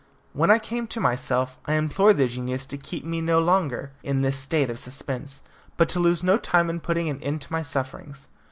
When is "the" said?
2.17-2.27